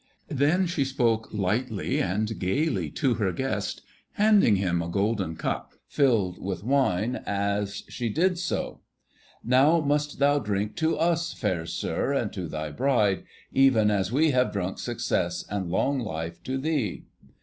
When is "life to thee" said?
15.99-17.03